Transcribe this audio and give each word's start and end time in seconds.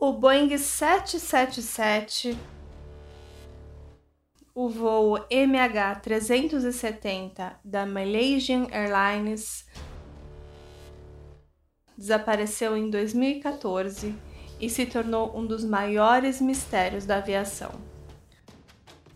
O 0.00 0.12
Boeing 0.12 0.56
777, 0.56 2.38
o 4.54 4.68
voo 4.68 5.18
MH370 5.28 7.56
da 7.64 7.84
Malaysian 7.84 8.68
Airlines 8.70 9.66
desapareceu 11.96 12.76
em 12.76 12.88
2014 12.88 14.14
e 14.60 14.70
se 14.70 14.86
tornou 14.86 15.36
um 15.36 15.44
dos 15.44 15.64
maiores 15.64 16.40
mistérios 16.40 17.04
da 17.04 17.16
aviação. 17.16 17.72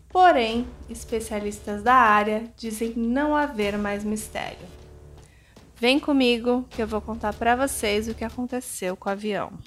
Porém, 0.09 0.67
especialistas 0.89 1.81
da 1.81 1.95
área 1.95 2.51
dizem 2.57 2.91
não 2.97 3.33
haver 3.33 3.77
mais 3.77 4.03
mistério. 4.03 4.67
Vem 5.77 5.97
comigo 5.97 6.65
que 6.69 6.83
eu 6.83 6.87
vou 6.87 6.99
contar 6.99 7.33
para 7.33 7.55
vocês 7.55 8.09
o 8.09 8.13
que 8.13 8.25
aconteceu 8.25 8.97
com 8.97 9.07
o 9.07 9.13
avião. 9.13 9.57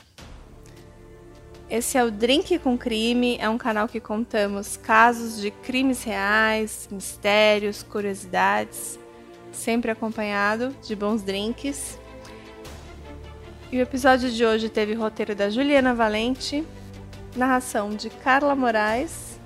Esse 1.68 1.98
é 1.98 2.04
o 2.04 2.12
Drink 2.12 2.60
com 2.60 2.78
Crime, 2.78 3.36
é 3.40 3.48
um 3.48 3.58
canal 3.58 3.88
que 3.88 3.98
contamos 3.98 4.76
casos 4.76 5.40
de 5.40 5.50
crimes 5.50 6.04
reais, 6.04 6.88
mistérios, 6.92 7.82
curiosidades, 7.82 8.96
sempre 9.50 9.90
acompanhado 9.90 10.74
de 10.80 10.94
bons 10.94 11.22
drinks. 11.22 11.98
E 13.72 13.78
o 13.78 13.82
episódio 13.82 14.30
de 14.30 14.44
hoje 14.44 14.68
teve 14.68 14.94
roteiro 14.94 15.34
da 15.34 15.50
Juliana 15.50 15.92
Valente, 15.92 16.64
narração 17.34 17.90
de 17.90 18.10
Carla 18.10 18.54
Moraes. 18.54 19.40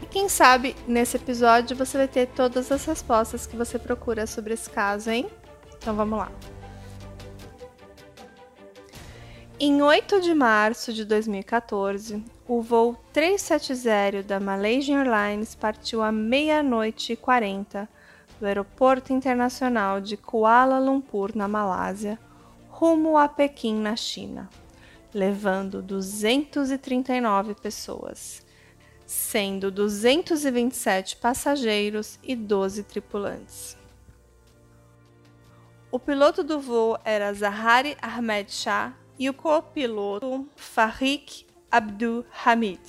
E 0.00 0.06
quem 0.06 0.28
sabe 0.28 0.76
nesse 0.86 1.16
episódio 1.16 1.76
você 1.76 1.98
vai 1.98 2.06
ter 2.06 2.28
todas 2.28 2.70
as 2.70 2.84
respostas 2.84 3.44
que 3.44 3.56
você 3.56 3.76
procura 3.76 4.24
sobre 4.24 4.54
esse 4.54 4.70
caso, 4.70 5.10
hein? 5.10 5.28
Então 5.76 5.96
vamos 5.96 6.16
lá. 6.16 6.30
Em 9.58 9.80
8 9.80 10.20
de 10.20 10.34
março 10.34 10.92
de 10.92 11.02
2014, 11.02 12.22
o 12.46 12.60
voo 12.60 12.94
370 13.10 14.22
da 14.22 14.38
Malaysian 14.38 14.98
Airlines 14.98 15.54
partiu 15.54 16.02
à 16.02 16.12
meia-noite 16.12 17.14
e 17.14 17.16
40 17.16 17.88
do 18.38 18.44
Aeroporto 18.44 19.14
Internacional 19.14 19.98
de 19.98 20.18
Kuala 20.18 20.78
Lumpur, 20.78 21.34
na 21.34 21.48
Malásia, 21.48 22.18
rumo 22.68 23.16
a 23.16 23.28
Pequim, 23.28 23.80
na 23.80 23.96
China, 23.96 24.46
levando 25.14 25.80
239 25.80 27.54
pessoas, 27.54 28.44
sendo 29.06 29.70
227 29.70 31.16
passageiros 31.16 32.18
e 32.22 32.36
12 32.36 32.82
tripulantes. 32.82 33.74
O 35.90 35.98
piloto 35.98 36.44
do 36.44 36.60
voo 36.60 36.98
era 37.02 37.32
Zahari 37.32 37.96
Ahmed 38.02 38.52
Shah 38.52 38.92
e 39.18 39.30
o 39.30 39.34
copiloto 39.34 40.46
Farik 40.56 41.46
Abdul 41.70 42.24
Hamid. 42.44 42.80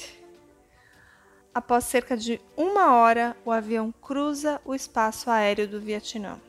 Após 1.54 1.86
cerca 1.86 2.16
de 2.16 2.40
uma 2.56 2.94
hora, 2.94 3.36
o 3.44 3.52
avião 3.52 3.92
cruza 4.02 4.62
o 4.64 4.76
espaço 4.76 5.30
aéreo 5.30 5.68
do 5.68 5.80
Vietnã. 5.80 6.40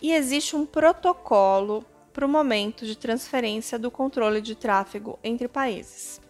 E 0.00 0.12
existe 0.12 0.56
um 0.56 0.66
protocolo 0.66 1.84
para 2.12 2.26
o 2.26 2.28
momento 2.28 2.84
de 2.84 2.96
transferência 2.96 3.78
do 3.78 3.90
controle 3.90 4.40
de 4.40 4.54
tráfego 4.54 5.18
entre 5.22 5.46
países. 5.46 6.20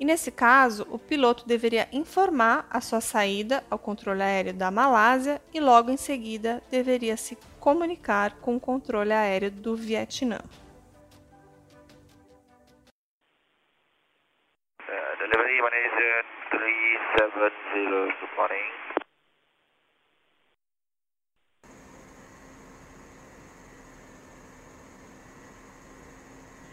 E 0.00 0.04
nesse 0.04 0.32
caso, 0.32 0.84
o 0.90 0.98
piloto 0.98 1.46
deveria 1.46 1.88
informar 1.92 2.66
a 2.68 2.80
sua 2.80 3.00
saída 3.00 3.62
ao 3.70 3.78
controle 3.78 4.22
aéreo 4.22 4.52
da 4.52 4.68
Malásia 4.68 5.40
e 5.54 5.60
logo 5.60 5.90
em 5.90 5.96
seguida 5.96 6.60
deveria 6.68 7.16
se 7.16 7.38
comunicar 7.60 8.38
com 8.40 8.56
o 8.56 8.60
controle 8.60 9.12
aéreo 9.12 9.52
do 9.52 9.76
Vietnã. 9.76 10.40
Malaysia 15.72 16.20
370, 16.52 18.12
good 18.20 18.32
morning. 18.36 18.68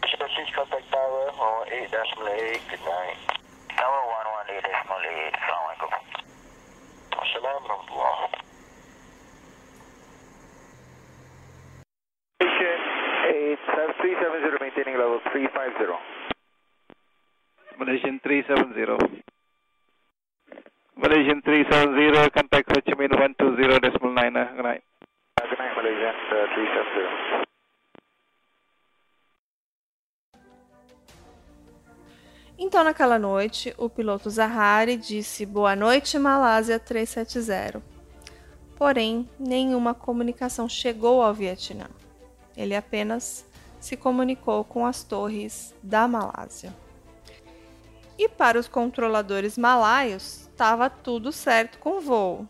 Please 0.04 0.52
contact 0.52 0.84
tower 0.92 1.32
8 1.64 1.88
good 2.68 2.84
night. 2.84 3.16
Tower 3.72 4.04
118 4.52 4.68
Assalamu 4.68 5.32
alaikum. 5.64 5.96
Assalamu 7.24 7.72
alaikum. 7.72 8.36
370 12.44 14.28
maintaining 14.60 15.00
level 15.00 15.24
350. 15.32 16.19
Malaysian 17.80 18.20
370. 18.20 19.24
Malaysian 20.98 21.42
370, 21.42 22.30
contact 22.30 22.68
Ho 22.76 22.82
Chi 22.84 22.94
Minh 22.96 23.08
120 23.08 23.80
decimal 23.80 24.12
9. 24.12 24.36
Uh, 24.36 24.52
good 24.54 24.64
night. 24.68 24.84
Uh, 25.40 25.48
good 25.48 25.58
night, 25.58 25.74
Malaysian 25.80 26.12
uh, 26.12 26.48
370. 26.54 27.48
Então, 32.58 32.84
naquela 32.84 33.18
noite, 33.18 33.74
o 33.78 33.90
piloto 33.90 34.30
Zahari 34.30 34.98
disse 34.98 35.46
boa 35.46 35.74
noite, 35.74 36.20
Malásia 36.20 36.78
370. 36.78 37.82
Porém, 38.78 39.30
nenhuma 39.40 39.94
comunicação 39.94 40.68
chegou 40.68 41.22
ao 41.22 41.34
Vietnã. 41.34 41.86
Ele 42.58 42.76
apenas 42.76 43.50
se 43.80 43.96
comunicou 43.96 44.66
com 44.66 44.86
as 44.86 45.02
torres 45.02 45.74
da 45.82 46.06
Malásia. 46.10 46.74
E 48.20 48.28
para 48.28 48.60
os 48.60 48.68
controladores 48.68 49.58
malaios, 49.58 50.42
estava 50.42 50.90
tudo 50.90 51.32
certo 51.32 51.80
com 51.80 52.00
o 52.00 52.02
voo. 52.02 52.46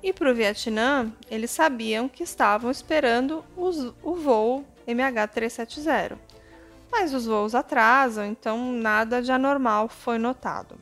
E 0.00 0.12
para 0.12 0.30
o 0.30 0.34
Vietnã, 0.34 1.12
eles 1.28 1.50
sabiam 1.50 2.08
que 2.08 2.22
estavam 2.22 2.70
esperando 2.70 3.44
os, 3.56 3.92
o 4.04 4.14
voo 4.14 4.64
MH370. 4.86 6.16
Mas 6.92 7.12
os 7.12 7.26
voos 7.26 7.56
atrasam, 7.56 8.24
então 8.24 8.72
nada 8.72 9.20
de 9.20 9.32
anormal 9.32 9.88
foi 9.88 10.16
notado. 10.16 10.78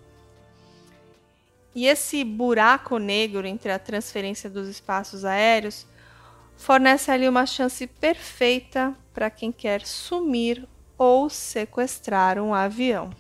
E 1.75 1.87
esse 1.87 2.23
buraco 2.23 2.99
negro 2.99 3.47
entre 3.47 3.73
a 3.73 3.79
transferência 3.79 4.51
dos 4.51 4.69
espaços 4.69 5.25
aéreos 5.25 5.87
fornece 6.55 7.11
ali 7.11 7.27
uma 7.27 7.47
chance 7.47 7.87
perfeita 7.87 8.95
para 9.15 9.31
quem 9.31 9.51
quer 9.51 9.87
sumir 9.87 10.69
ou 10.99 11.31
sequestrar 11.31 12.39
um 12.39 12.53
avião. 12.53 13.11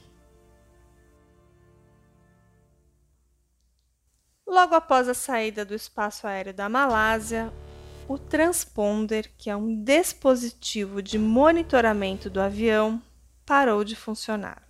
Logo 4.46 4.76
após 4.76 5.08
a 5.08 5.14
saída 5.14 5.64
do 5.64 5.74
espaço 5.74 6.24
aéreo 6.24 6.54
da 6.54 6.68
Malásia, 6.68 7.52
o 8.08 8.16
transponder, 8.16 9.32
que 9.36 9.50
é 9.50 9.56
um 9.56 9.82
dispositivo 9.82 11.02
de 11.02 11.18
monitoramento 11.18 12.30
do 12.30 12.40
avião, 12.40 13.02
parou 13.44 13.82
de 13.82 13.96
funcionar. 13.96 14.62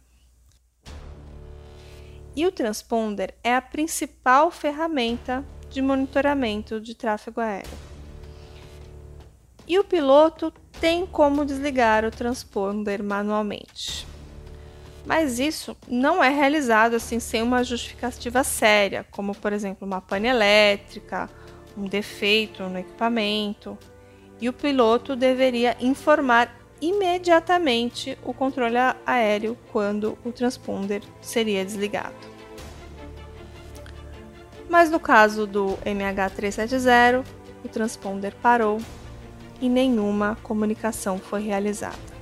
E 2.35 2.47
o 2.47 2.53
transponder 2.53 3.35
é 3.45 3.55
a 3.55 3.61
principal 3.61 4.51
ferramenta 4.51 5.45
de 5.69 5.83
monitoramento 5.83 6.81
de 6.81 6.95
tráfego 6.95 7.41
aéreo. 7.41 7.79
E 9.69 9.79
o 9.79 9.85
piloto 9.85 10.51
tem 10.81 11.05
como 11.07 11.45
desligar 11.45 12.05
o 12.05 12.11
transponder 12.11 13.03
manualmente. 13.03 14.07
Mas 15.07 15.39
isso 15.39 15.77
não 15.87 16.23
é 16.23 16.29
realizado 16.29 16.97
assim 16.97 17.21
sem 17.21 17.41
uma 17.41 17.63
justificativa 17.63 18.43
séria, 18.43 19.07
como 19.13 19.35
por 19.37 19.53
exemplo 19.53 19.87
uma 19.87 20.01
pane 20.01 20.27
elétrica, 20.27 21.31
um 21.79 21.85
defeito 21.85 22.65
no 22.65 22.79
equipamento, 22.79 23.79
e 24.41 24.49
o 24.49 24.53
piloto 24.53 25.15
deveria 25.15 25.77
informar 25.81 26.53
imediatamente 26.81 28.19
o 28.25 28.35
controle 28.35 28.77
aéreo 29.07 29.57
quando 29.71 30.19
o 30.25 30.33
transponder 30.33 31.03
seria 31.21 31.65
desligado. 31.65 32.15
Mas 34.69 34.91
no 34.91 34.99
caso 34.99 35.47
do 35.47 35.79
MH370, 35.85 37.25
o 37.65 37.69
transponder 37.69 38.35
parou 38.43 38.79
e 39.61 39.69
nenhuma 39.69 40.37
comunicação 40.43 41.19
foi 41.19 41.43
realizada. 41.43 42.16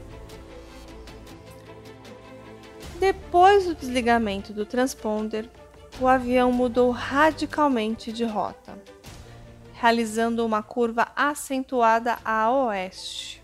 Depois 2.98 3.66
do 3.66 3.74
desligamento 3.74 4.52
do 4.52 4.64
transponder, 4.64 5.48
o 6.00 6.06
avião 6.06 6.52
mudou 6.52 6.90
radicalmente 6.90 8.12
de 8.12 8.24
rota, 8.24 8.78
realizando 9.74 10.44
uma 10.44 10.62
curva 10.62 11.08
acentuada 11.14 12.18
a 12.24 12.50
oeste. 12.50 13.42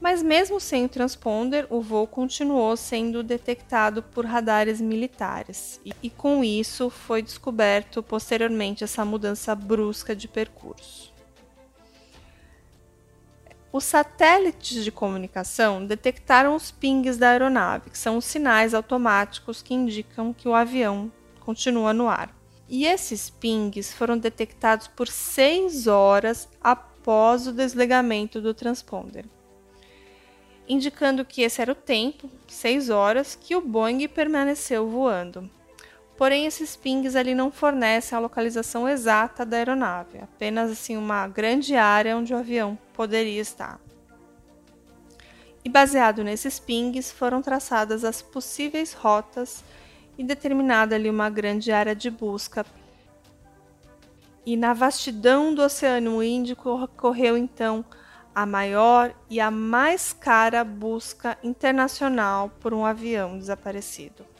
Mas, 0.00 0.20
mesmo 0.20 0.58
sem 0.58 0.84
o 0.84 0.88
transponder, 0.88 1.64
o 1.70 1.80
voo 1.80 2.08
continuou 2.08 2.76
sendo 2.76 3.22
detectado 3.22 4.02
por 4.02 4.26
radares 4.26 4.80
militares, 4.80 5.80
e, 5.84 5.92
e 6.02 6.10
com 6.10 6.42
isso 6.42 6.90
foi 6.90 7.22
descoberto 7.22 8.02
posteriormente 8.02 8.82
essa 8.82 9.04
mudança 9.04 9.54
brusca 9.54 10.16
de 10.16 10.26
percurso. 10.26 11.11
Os 13.72 13.84
satélites 13.84 14.84
de 14.84 14.92
comunicação 14.92 15.86
detectaram 15.86 16.54
os 16.54 16.70
pings 16.70 17.16
da 17.16 17.30
aeronave, 17.30 17.88
que 17.88 17.96
são 17.96 18.18
os 18.18 18.26
sinais 18.26 18.74
automáticos 18.74 19.62
que 19.62 19.72
indicam 19.72 20.34
que 20.34 20.46
o 20.46 20.54
avião 20.54 21.10
continua 21.40 21.94
no 21.94 22.06
ar. 22.06 22.36
E 22.68 22.84
esses 22.84 23.30
pings 23.30 23.90
foram 23.90 24.18
detectados 24.18 24.88
por 24.88 25.08
seis 25.08 25.86
horas 25.86 26.50
após 26.60 27.46
o 27.46 27.52
desligamento 27.52 28.42
do 28.42 28.52
transponder, 28.52 29.24
indicando 30.68 31.24
que 31.24 31.40
esse 31.40 31.62
era 31.62 31.72
o 31.72 31.74
tempo, 31.74 32.30
seis 32.46 32.90
horas, 32.90 33.34
que 33.34 33.56
o 33.56 33.62
Boeing 33.62 34.06
permaneceu 34.06 34.86
voando. 34.86 35.50
Porém, 36.16 36.46
esses 36.46 36.76
pings 36.76 37.16
ali 37.16 37.34
não 37.34 37.50
fornecem 37.50 38.16
a 38.16 38.20
localização 38.20 38.88
exata 38.88 39.44
da 39.44 39.56
aeronave, 39.56 40.18
apenas 40.18 40.70
assim 40.70 40.96
uma 40.96 41.26
grande 41.26 41.74
área 41.74 42.16
onde 42.16 42.32
o 42.32 42.36
avião 42.36 42.78
poderia 42.92 43.40
estar. 43.40 43.80
E 45.64 45.68
baseado 45.68 46.24
nesses 46.24 46.58
pings, 46.58 47.10
foram 47.10 47.40
traçadas 47.40 48.04
as 48.04 48.20
possíveis 48.20 48.92
rotas 48.92 49.64
e 50.18 50.24
determinada 50.24 50.94
ali 50.94 51.08
uma 51.08 51.30
grande 51.30 51.70
área 51.70 51.94
de 51.94 52.10
busca. 52.10 52.66
E 54.44 54.56
na 54.56 54.74
vastidão 54.74 55.54
do 55.54 55.62
Oceano 55.62 56.22
Índico 56.22 56.70
ocorreu 56.70 57.36
então 57.36 57.84
a 58.34 58.44
maior 58.44 59.14
e 59.30 59.40
a 59.40 59.50
mais 59.50 60.12
cara 60.12 60.64
busca 60.64 61.38
internacional 61.44 62.50
por 62.60 62.74
um 62.74 62.84
avião 62.84 63.38
desaparecido. 63.38 64.31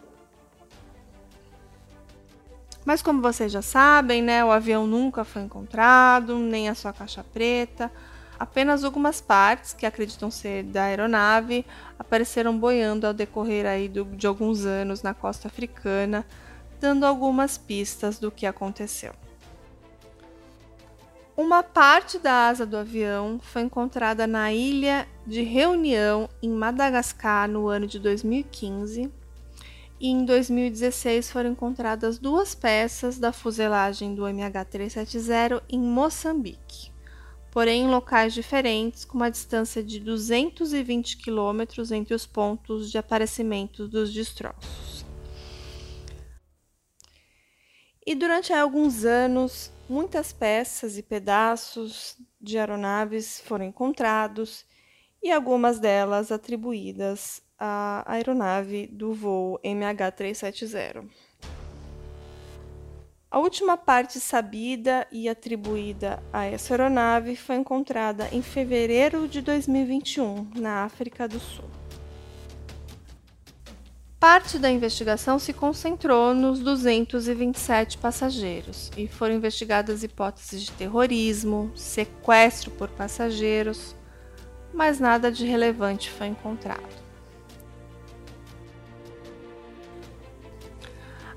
Mas 2.85 3.01
como 3.01 3.23
vocês 3.23 3.53
já 3.53 3.63
sabem, 3.63 4.23
né, 4.23 4.45
o 4.45 4.51
avião 4.51 4.87
nunca 4.87 5.25
foi 5.25 5.43
encontrado, 5.43 6.39
nem 6.39 6.69
a 6.69 6.75
sua 6.75 6.93
caixa 6.93 7.25
preta. 7.25 7.91
Apenas 8.39 8.83
algumas 8.83 9.21
partes 9.21 9.73
que 9.73 9.87
acreditam 9.87 10.31
ser 10.31 10.65
da 10.65 10.85
aeronave 10.85 11.65
apareceram 11.97 12.59
boiando 12.59 13.07
ao 13.07 13.15
decorrer 13.15 13.67
aí 13.67 13.89
do, 13.89 14.05
de 14.05 14.27
alguns 14.27 14.67
anos 14.67 15.01
na 15.01 15.15
costa 15.15 15.47
africana, 15.47 16.27
dando 16.81 17.07
algumas 17.07 17.57
pistas 17.57 18.19
do 18.19 18.33
que 18.33 18.45
aconteceu. 18.45 19.13
Uma 21.37 21.63
parte 21.63 22.19
da 22.19 22.49
asa 22.49 22.67
do 22.67 22.77
avião 22.77 23.39
foi 23.41 23.63
encontrada 23.63 24.27
na 24.27 24.53
ilha 24.53 25.07
de 25.25 25.43
Reunião, 25.43 26.29
em 26.43 26.51
Madagascar, 26.51 27.49
no 27.49 27.69
ano 27.69 27.87
de 27.87 28.01
2015 28.01 29.22
e 30.03 30.09
em 30.09 30.25
2016 30.25 31.31
foram 31.31 31.53
encontradas 31.53 32.19
duas 32.19 32.57
peças 32.57 33.21
da 33.21 33.33
fuselagem 33.33 34.17
do 34.17 34.23
MH370 34.23 35.63
em 35.69 35.79
Moçambique, 35.79 36.91
porém 37.53 37.85
em 37.85 37.89
locais 37.89 38.35
diferentes, 38.35 39.05
com 39.05 39.17
uma 39.17 39.31
distância 39.31 39.81
de 39.81 40.01
220 40.01 41.19
quilômetros 41.19 41.93
entre 41.93 42.15
os 42.15 42.27
pontos 42.27 42.91
de 42.91 42.99
aparecimento 42.99 43.87
dos 43.87 44.13
destroços. 44.13 45.07
E 48.05 48.17
durante 48.17 48.53
alguns 48.53 49.05
anos, 49.05 49.71
muitas 49.89 50.33
peças 50.33 50.99
e 50.99 51.03
pedaços 51.05 52.17
de 52.41 52.59
aeronaves 52.59 53.41
foram 53.45 53.67
encontrados 53.67 54.65
e 55.23 55.31
algumas 55.31 55.79
delas 55.79 56.33
atribuídas 56.33 57.41
a 57.65 58.03
aeronave 58.09 58.89
do 58.89 59.15
voo 59.15 59.57
MH370. 59.65 61.05
A 63.31 63.39
última 63.39 63.77
parte 63.77 64.19
sabida 64.19 65.07
e 65.13 65.29
atribuída 65.29 66.21
a 66.33 66.45
essa 66.45 66.75
aeronave 66.75 67.37
foi 67.37 67.55
encontrada 67.55 68.29
em 68.33 68.43
fevereiro 68.43 69.29
de 69.29 69.41
2021, 69.41 70.51
na 70.57 70.83
África 70.83 71.29
do 71.29 71.39
Sul. 71.39 71.71
Parte 74.19 74.59
da 74.59 74.69
investigação 74.69 75.39
se 75.39 75.53
concentrou 75.53 76.35
nos 76.35 76.59
227 76.59 77.97
passageiros 77.97 78.91
e 78.97 79.07
foram 79.07 79.37
investigadas 79.37 80.03
hipóteses 80.03 80.63
de 80.63 80.73
terrorismo, 80.73 81.71
sequestro 81.77 82.73
por 82.73 82.89
passageiros, 82.89 83.95
mas 84.75 84.99
nada 84.99 85.31
de 85.31 85.47
relevante 85.47 86.11
foi 86.11 86.27
encontrado. 86.27 87.02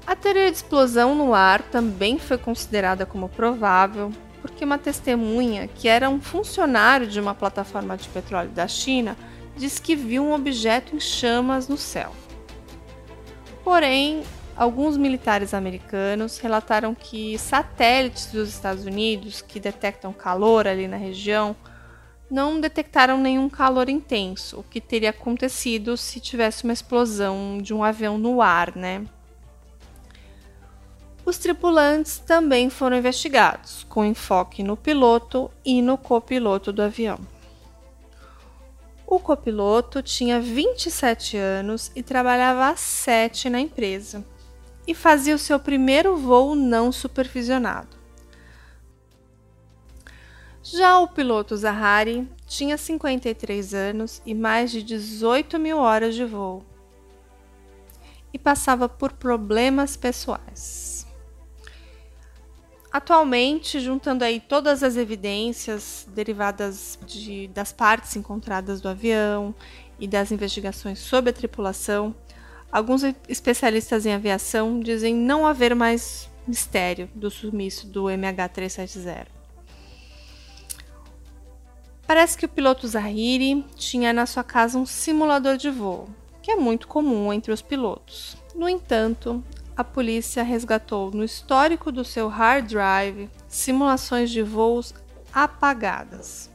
A 0.07 0.15
teoria 0.15 0.51
de 0.51 0.57
explosão 0.57 1.15
no 1.15 1.33
ar 1.33 1.63
também 1.63 2.19
foi 2.19 2.37
considerada 2.37 3.07
como 3.07 3.27
provável, 3.27 4.11
porque 4.39 4.63
uma 4.63 4.77
testemunha, 4.77 5.67
que 5.67 5.87
era 5.87 6.07
um 6.09 6.21
funcionário 6.21 7.07
de 7.07 7.19
uma 7.19 7.33
plataforma 7.33 7.97
de 7.97 8.07
petróleo 8.09 8.49
da 8.49 8.67
China, 8.67 9.17
disse 9.57 9.81
que 9.81 9.95
viu 9.95 10.23
um 10.23 10.33
objeto 10.33 10.95
em 10.95 10.99
chamas 10.99 11.67
no 11.67 11.75
céu. 11.75 12.11
Porém, 13.63 14.21
alguns 14.55 14.95
militares 14.95 15.55
americanos 15.55 16.37
relataram 16.37 16.93
que 16.93 17.35
satélites 17.39 18.27
dos 18.27 18.49
Estados 18.49 18.85
Unidos 18.85 19.41
que 19.41 19.59
detectam 19.59 20.13
calor 20.13 20.67
ali 20.67 20.87
na 20.87 20.97
região 20.97 21.55
não 22.29 22.59
detectaram 22.59 23.17
nenhum 23.17 23.49
calor 23.49 23.89
intenso, 23.89 24.59
o 24.59 24.63
que 24.63 24.79
teria 24.79 25.09
acontecido 25.09 25.97
se 25.97 26.19
tivesse 26.19 26.63
uma 26.63 26.73
explosão 26.73 27.57
de 27.59 27.73
um 27.73 27.83
avião 27.83 28.17
no 28.19 28.41
ar, 28.41 28.75
né? 28.75 29.03
Os 31.25 31.39
tripulantes 31.39 32.19
também 32.19 32.69
foram 32.69 32.97
investigados, 32.97 33.83
com 33.89 34.05
enfoque 34.05 34.61
no 34.61 34.77
piloto 34.77 35.49
e 35.65 35.81
no 35.81 35.97
copiloto 35.97 36.71
do 36.71 36.83
avião. 36.83 37.19
O 39.07 39.19
copiloto 39.19 40.03
tinha 40.03 40.39
27 40.39 41.35
anos 41.35 41.91
e 41.95 42.03
trabalhava 42.03 42.67
há 42.69 42.75
7 42.75 43.49
na 43.49 43.59
empresa 43.59 44.23
e 44.87 44.93
fazia 44.93 45.33
o 45.35 45.39
seu 45.39 45.59
primeiro 45.59 46.15
voo 46.15 46.53
não 46.53 46.91
supervisionado. 46.91 47.97
Já 50.61 50.99
o 50.99 51.07
piloto 51.07 51.57
Zahari 51.57 52.27
tinha 52.45 52.77
53 52.77 53.73
anos 53.73 54.21
e 54.25 54.35
mais 54.35 54.71
de 54.71 54.83
18 54.83 55.57
mil 55.57 55.77
horas 55.77 56.13
de 56.13 56.25
voo 56.25 56.63
e 58.33 58.37
passava 58.37 58.89
por 58.89 59.13
problemas 59.13 59.95
pessoais. 59.95 60.84
Atualmente, 62.95 63.77
juntando 63.81 64.23
aí 64.23 64.39
todas 64.39 64.81
as 64.81 64.95
evidências 64.95 66.07
derivadas 66.15 66.97
de, 67.05 67.49
das 67.49 67.73
partes 67.73 68.15
encontradas 68.15 68.79
do 68.79 68.87
avião 68.87 69.53
e 69.99 70.07
das 70.07 70.31
investigações 70.31 70.99
sobre 70.99 71.29
a 71.29 71.33
tripulação, 71.33 72.15
alguns 72.71 73.01
especialistas 73.27 74.05
em 74.05 74.13
aviação 74.13 74.79
dizem 74.79 75.13
não 75.13 75.45
haver 75.45 75.75
mais 75.75 76.29
mistério 76.47 77.09
do 77.13 77.29
sumiço 77.29 77.85
do 77.85 78.05
MH370. 78.05 79.27
Parece 82.07 82.37
que 82.37 82.45
o 82.45 82.49
piloto 82.49 82.87
Zahiri 82.87 83.65
tinha 83.75 84.13
na 84.13 84.25
sua 84.25 84.41
casa 84.41 84.77
um 84.77 84.85
simulador 84.85 85.57
de 85.57 85.69
voo, 85.69 86.07
que 86.41 86.49
é 86.49 86.55
muito 86.55 86.87
comum 86.87 87.33
entre 87.33 87.51
os 87.51 87.61
pilotos. 87.61 88.37
No 88.55 88.69
entanto, 88.69 89.43
a 89.75 89.83
polícia 89.83 90.41
resgatou 90.41 91.11
no 91.11 91.23
histórico 91.23 91.91
do 91.91 92.05
seu 92.05 92.29
hard 92.29 92.69
drive 92.69 93.29
simulações 93.47 94.31
de 94.31 94.41
voos 94.41 94.93
apagadas. 95.33 96.49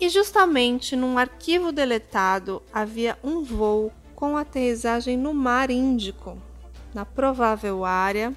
E 0.00 0.08
justamente 0.08 0.94
num 0.94 1.18
arquivo 1.18 1.72
deletado 1.72 2.62
havia 2.72 3.18
um 3.24 3.42
voo 3.42 3.90
com 4.14 4.36
aterrissagem 4.36 5.16
no 5.16 5.32
Mar 5.32 5.70
Índico, 5.70 6.40
na 6.92 7.04
provável 7.04 7.84
área 7.84 8.34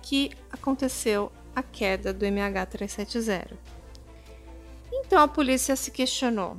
que 0.00 0.30
aconteceu 0.50 1.30
a 1.54 1.62
queda 1.62 2.12
do 2.12 2.24
MH370. 2.24 3.52
Então 4.92 5.20
a 5.20 5.28
polícia 5.28 5.76
se 5.76 5.90
questionou: 5.90 6.56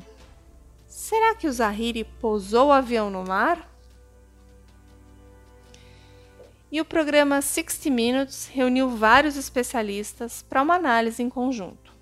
será 0.88 1.36
que 1.36 1.48
o 1.48 1.52
Zahiri 1.52 2.04
pousou 2.04 2.68
o 2.68 2.72
avião 2.72 3.10
no 3.10 3.24
mar? 3.24 3.77
E 6.72 6.82
o 6.82 6.86
programa 6.86 7.42
60 7.42 7.90
Minutes 7.90 8.48
reuniu 8.48 8.90
vários 8.90 9.38
especialistas 9.38 10.42
para 10.42 10.62
uma 10.62 10.76
análise 10.76 11.24
em 11.24 11.30
conjunto. 11.30 11.96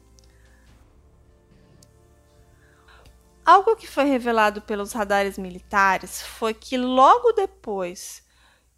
Algo 3.45 3.75
que 3.75 3.85
foi 3.85 4.05
revelado 4.05 4.61
pelos 4.61 4.91
radares 4.91 5.37
militares 5.37 6.21
foi 6.21 6.53
que 6.53 6.77
logo 6.77 7.31
depois 7.31 8.23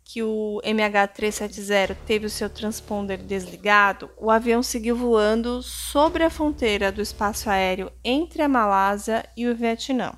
que 0.03 0.21
o 0.23 0.61
MH370 0.63 1.95
teve 2.05 2.25
o 2.25 2.29
seu 2.29 2.49
transponder 2.49 3.17
desligado, 3.17 4.09
o 4.17 4.29
avião 4.31 4.63
seguiu 4.63 4.95
voando 4.95 5.61
sobre 5.61 6.23
a 6.23 6.29
fronteira 6.29 6.91
do 6.91 7.01
espaço 7.01 7.49
aéreo 7.49 7.91
entre 8.03 8.41
a 8.41 8.47
Malásia 8.47 9.27
e 9.35 9.47
o 9.47 9.55
Vietnã 9.55 10.13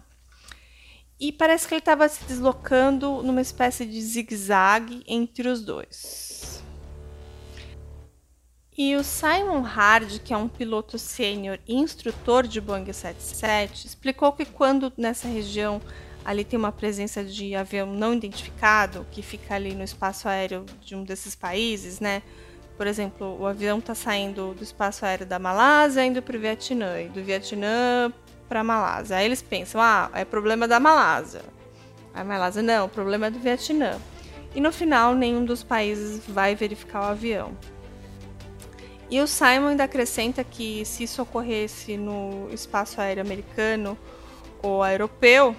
e 1.19 1.31
parece 1.31 1.67
que 1.67 1.73
ele 1.73 1.79
estava 1.79 2.07
se 2.07 2.23
deslocando 2.23 3.21
numa 3.21 3.41
espécie 3.41 3.85
de 3.85 4.01
zigue-zague 4.01 5.03
entre 5.05 5.49
os 5.49 5.61
dois. 5.61 6.63
E 8.77 8.95
o 8.95 9.03
Simon 9.03 9.59
Hard, 9.59 10.19
que 10.19 10.33
é 10.33 10.38
um 10.38 10.47
piloto 10.47 10.97
sênior 10.97 11.59
e 11.67 11.75
instrutor 11.75 12.47
de 12.47 12.61
Boeing 12.61 12.85
77, 12.85 13.88
explicou 13.88 14.31
que 14.31 14.45
quando 14.45 14.93
nessa 14.95 15.27
região 15.27 15.81
ali 16.23 16.45
tem 16.45 16.57
uma 16.57 16.71
presença 16.71 17.21
de 17.21 17.55
avião 17.55 17.91
não 17.93 18.13
identificado, 18.13 19.05
que 19.11 19.21
fica 19.21 19.55
ali 19.55 19.73
no 19.73 19.83
espaço 19.83 20.29
aéreo 20.29 20.65
de 20.81 20.95
um 20.95 21.03
desses 21.03 21.35
países, 21.35 21.99
né? 21.99 22.21
Por 22.77 22.88
exemplo, 22.88 23.38
o 23.38 23.45
avião 23.45 23.79
está 23.79 23.93
saindo 23.93 24.53
do 24.53 24.63
espaço 24.63 25.05
aéreo 25.05 25.25
da 25.25 25.38
Malásia 25.39 26.05
indo 26.05 26.21
para 26.21 26.38
o 26.38 26.39
Vietnã, 26.39 27.01
e 27.01 27.09
do 27.09 27.21
Vietnã 27.21 28.13
para 28.49 28.61
a 28.61 28.63
Malásia. 28.63 29.17
Aí 29.17 29.25
eles 29.25 29.41
pensam, 29.41 29.79
ah, 29.79 30.09
é 30.13 30.25
problema 30.25 30.67
da 30.67 30.79
Malásia. 30.79 31.43
A 32.13 32.23
Malásia, 32.23 32.63
não, 32.63 32.87
o 32.87 32.89
problema 32.89 33.27
é 33.27 33.29
do 33.29 33.39
Vietnã. 33.39 33.97
E 34.55 34.59
no 34.59 34.73
final, 34.73 35.13
nenhum 35.13 35.45
dos 35.45 35.63
países 35.63 36.23
vai 36.27 36.55
verificar 36.55 37.01
o 37.01 37.11
avião. 37.11 37.55
E 39.11 39.21
o 39.21 39.27
Simon 39.27 39.69
ainda 39.69 39.83
acrescenta 39.83 40.43
que 40.43 40.83
se 40.85 41.03
isso 41.03 41.21
ocorresse 41.21 41.95
no 41.95 42.49
espaço 42.51 42.99
aéreo 42.99 43.23
americano 43.23 43.97
ou 44.61 44.85
europeu, 44.85 45.55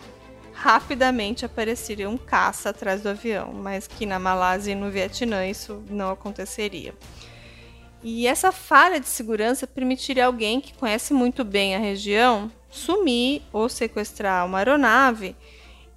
rapidamente 0.53 1.45
apareceria 1.45 2.09
um 2.09 2.19
caça 2.19 2.71
atrás 2.71 3.01
do 3.01 3.09
avião, 3.09 3.53
mas 3.53 3.87
que 3.87 4.05
na 4.05 4.19
Malásia 4.19 4.73
e 4.73 4.75
no 4.75 4.91
Vietnã 4.91 5.47
isso 5.47 5.83
não 5.89 6.11
aconteceria. 6.11 6.95
E 8.03 8.27
essa 8.27 8.51
falha 8.51 8.99
de 8.99 9.09
segurança 9.09 9.67
permitiria 9.67 10.27
alguém 10.27 10.61
que 10.61 10.73
conhece 10.73 11.13
muito 11.13 11.45
bem 11.45 11.77
a 11.77 11.79
região 11.79 12.51
sumir 12.71 13.43
ou 13.53 13.69
sequestrar 13.69 14.47
uma 14.47 14.59
aeronave. 14.59 15.37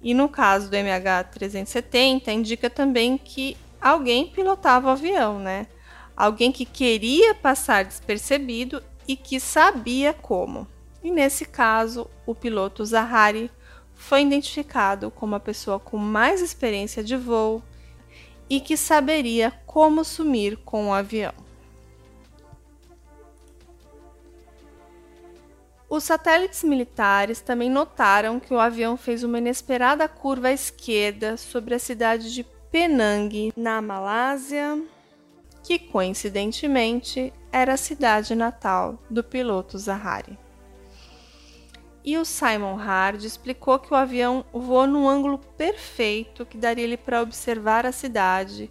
E 0.02 0.12
no 0.12 0.28
caso 0.28 0.68
do 0.68 0.76
MH370, 0.76 2.28
indica 2.28 2.68
também 2.68 3.16
que 3.16 3.56
alguém 3.80 4.26
pilotava 4.26 4.88
o 4.88 4.90
avião, 4.90 5.38
né? 5.38 5.66
Alguém 6.14 6.52
que 6.52 6.66
queria 6.66 7.34
passar 7.34 7.84
despercebido 7.84 8.82
e 9.08 9.16
que 9.16 9.40
sabia 9.40 10.12
como. 10.12 10.66
E 11.02 11.10
nesse 11.10 11.44
caso, 11.46 12.10
o 12.26 12.34
piloto 12.34 12.84
Zahari 12.84 13.50
foi 13.94 14.22
identificado 14.22 15.10
como 15.10 15.34
a 15.34 15.40
pessoa 15.40 15.78
com 15.80 15.96
mais 15.96 16.42
experiência 16.42 17.02
de 17.02 17.16
voo 17.16 17.62
e 18.48 18.60
que 18.60 18.76
saberia 18.76 19.50
como 19.64 20.04
sumir 20.04 20.58
com 20.58 20.88
o 20.88 20.92
avião. 20.92 21.43
Os 25.88 26.04
satélites 26.04 26.64
militares 26.64 27.40
também 27.40 27.70
notaram 27.70 28.40
que 28.40 28.52
o 28.52 28.58
avião 28.58 28.96
fez 28.96 29.22
uma 29.22 29.38
inesperada 29.38 30.08
curva 30.08 30.48
à 30.48 30.52
esquerda 30.52 31.36
sobre 31.36 31.74
a 31.74 31.78
cidade 31.78 32.32
de 32.32 32.44
Penang, 32.70 33.52
na 33.56 33.80
Malásia, 33.80 34.82
que 35.62 35.78
coincidentemente 35.78 37.32
era 37.52 37.74
a 37.74 37.76
cidade 37.76 38.34
natal 38.34 38.98
do 39.08 39.22
piloto 39.22 39.78
Zahari. 39.78 40.38
E 42.04 42.18
o 42.18 42.24
Simon 42.24 42.74
Hard 42.74 43.22
explicou 43.22 43.78
que 43.78 43.92
o 43.92 43.96
avião 43.96 44.44
voou 44.52 44.86
num 44.86 45.08
ângulo 45.08 45.38
perfeito 45.38 46.44
que 46.44 46.58
daria 46.58 46.84
ele 46.84 46.98
para 46.98 47.22
observar 47.22 47.86
a 47.86 47.92
cidade. 47.92 48.70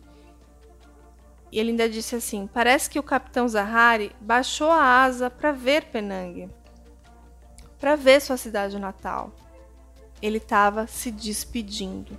E 1.52 1.60
ele 1.60 1.72
ainda 1.72 1.90
disse 1.90 2.16
assim: 2.16 2.48
parece 2.54 2.90
que 2.90 3.00
o 3.00 3.04
capitão 3.04 3.48
Zahari 3.48 4.16
baixou 4.22 4.70
a 4.70 5.04
asa 5.04 5.32
para 5.32 5.52
ver 5.52 5.86
Penang, 5.86 6.50
para 7.84 7.98
ver 7.98 8.22
sua 8.22 8.38
cidade 8.38 8.80
natal. 8.80 9.30
Ele 10.22 10.38
estava 10.38 10.88
se 10.88 11.12
despedindo. 11.12 12.18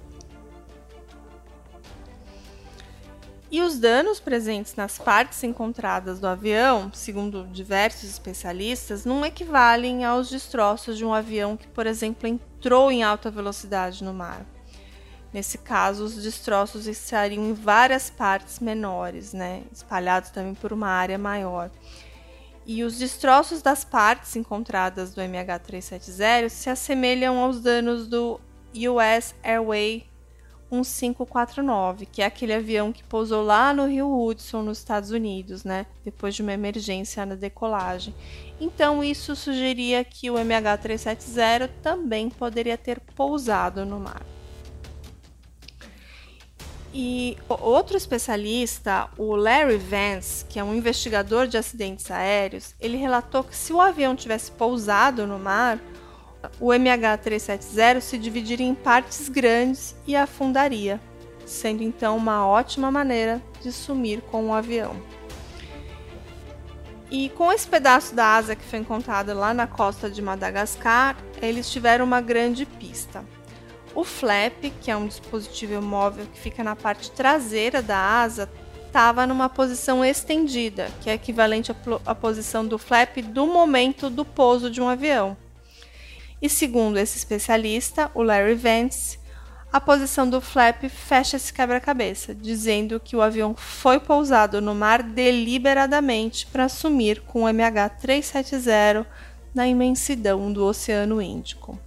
E 3.50 3.62
os 3.62 3.78
danos 3.78 4.20
presentes 4.20 4.74
nas 4.74 4.98
partes 4.98 5.42
encontradas 5.42 6.20
do 6.20 6.26
avião, 6.26 6.92
segundo 6.92 7.46
diversos 7.46 8.10
especialistas, 8.10 9.06
não 9.06 9.24
equivalem 9.24 10.04
aos 10.04 10.28
destroços 10.28 10.98
de 10.98 11.04
um 11.06 11.14
avião 11.14 11.56
que, 11.56 11.66
por 11.68 11.86
exemplo, 11.86 12.28
entrou 12.28 12.92
em 12.92 13.02
alta 13.02 13.30
velocidade 13.30 14.04
no 14.04 14.12
mar. 14.12 14.44
Nesse 15.32 15.56
caso, 15.56 16.04
os 16.04 16.22
destroços 16.22 16.86
estariam 16.86 17.42
em 17.42 17.54
várias 17.54 18.10
partes 18.10 18.58
menores, 18.60 19.32
né, 19.32 19.62
espalhados 19.72 20.28
também 20.28 20.52
por 20.54 20.74
uma 20.74 20.88
área 20.88 21.16
maior. 21.16 21.70
E 22.66 22.82
os 22.82 22.98
destroços 22.98 23.60
das 23.60 23.84
partes 23.84 24.36
encontradas 24.36 25.14
do 25.14 25.20
MH370 25.20 26.48
se 26.48 26.70
assemelham 26.70 27.38
aos 27.38 27.60
danos 27.60 28.08
do 28.08 28.40
US 28.74 29.34
Airway 29.42 30.06
1549, 30.70 32.06
que 32.06 32.22
é 32.22 32.26
aquele 32.26 32.54
avião 32.54 32.92
que 32.92 33.04
pousou 33.04 33.42
lá 33.42 33.72
no 33.72 33.86
Rio 33.86 34.10
Hudson, 34.10 34.62
nos 34.62 34.78
Estados 34.78 35.10
Unidos, 35.10 35.62
né? 35.62 35.86
Depois 36.04 36.34
de 36.34 36.42
uma 36.42 36.52
emergência 36.52 37.24
na 37.24 37.34
decolagem. 37.34 38.14
Então, 38.60 39.04
isso 39.04 39.36
sugeria 39.36 40.02
que 40.02 40.30
o 40.30 40.34
MH370 40.34 41.70
também 41.82 42.30
poderia 42.30 42.78
ter 42.78 42.98
pousado 42.98 43.84
no 43.84 44.00
mar. 44.00 44.33
E 46.96 47.36
outro 47.48 47.96
especialista, 47.96 49.08
o 49.18 49.34
Larry 49.34 49.78
Vance, 49.78 50.44
que 50.44 50.60
é 50.60 50.64
um 50.64 50.76
investigador 50.76 51.48
de 51.48 51.58
acidentes 51.58 52.08
aéreos, 52.08 52.72
ele 52.80 52.96
relatou 52.96 53.42
que 53.42 53.56
se 53.56 53.72
o 53.72 53.80
avião 53.80 54.14
tivesse 54.14 54.52
pousado 54.52 55.26
no 55.26 55.36
mar, 55.36 55.80
o 56.60 56.68
MH370 56.68 58.00
se 58.00 58.16
dividiria 58.16 58.68
em 58.68 58.76
partes 58.76 59.28
grandes 59.28 59.96
e 60.06 60.14
afundaria, 60.14 61.00
sendo 61.44 61.82
então 61.82 62.16
uma 62.16 62.46
ótima 62.46 62.92
maneira 62.92 63.42
de 63.60 63.72
sumir 63.72 64.20
com 64.20 64.50
o 64.50 64.54
avião. 64.54 64.94
E 67.10 67.28
com 67.30 67.52
esse 67.52 67.66
pedaço 67.66 68.14
da 68.14 68.36
asa 68.36 68.54
que 68.54 68.64
foi 68.64 68.78
encontrado 68.78 69.34
lá 69.34 69.52
na 69.52 69.66
costa 69.66 70.08
de 70.08 70.22
Madagascar, 70.22 71.16
eles 71.42 71.68
tiveram 71.68 72.04
uma 72.04 72.20
grande 72.20 72.64
pista. 72.64 73.24
O 73.94 74.02
flap, 74.02 74.64
que 74.80 74.90
é 74.90 74.96
um 74.96 75.06
dispositivo 75.06 75.80
móvel 75.80 76.26
que 76.26 76.40
fica 76.40 76.64
na 76.64 76.74
parte 76.74 77.10
traseira 77.12 77.80
da 77.80 77.96
asa, 77.96 78.50
estava 78.86 79.26
numa 79.26 79.48
posição 79.48 80.04
estendida, 80.04 80.90
que 81.00 81.08
é 81.08 81.14
equivalente 81.14 81.72
à 82.04 82.14
posição 82.14 82.66
do 82.66 82.76
flap 82.76 83.16
do 83.18 83.46
momento 83.46 84.10
do 84.10 84.24
pouso 84.24 84.70
de 84.70 84.80
um 84.80 84.88
avião. 84.88 85.36
E 86.42 86.48
segundo 86.48 86.98
esse 86.98 87.16
especialista, 87.16 88.10
o 88.14 88.22
Larry 88.22 88.54
Vance, 88.54 89.18
a 89.72 89.80
posição 89.80 90.28
do 90.28 90.40
flap 90.40 90.84
fecha 90.88 91.36
esse 91.36 91.52
quebra-cabeça, 91.52 92.34
dizendo 92.34 93.00
que 93.00 93.16
o 93.16 93.22
avião 93.22 93.54
foi 93.56 93.98
pousado 93.98 94.60
no 94.60 94.74
mar 94.74 95.02
deliberadamente 95.02 96.46
para 96.46 96.68
sumir 96.68 97.22
com 97.22 97.44
o 97.44 97.46
MH370 97.46 99.06
na 99.54 99.66
imensidão 99.66 100.52
do 100.52 100.64
Oceano 100.64 101.20
Índico. 101.20 101.78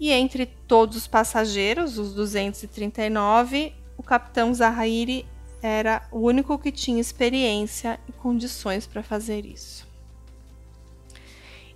E 0.00 0.10
entre 0.10 0.46
todos 0.46 0.96
os 0.96 1.06
passageiros, 1.06 1.98
os 1.98 2.14
239, 2.14 3.72
o 3.96 4.02
capitão 4.02 4.52
Zahiri 4.52 5.26
era 5.62 6.02
o 6.10 6.20
único 6.20 6.58
que 6.58 6.72
tinha 6.72 7.00
experiência 7.00 8.00
e 8.08 8.12
condições 8.12 8.86
para 8.86 9.02
fazer 9.02 9.44
isso 9.44 9.90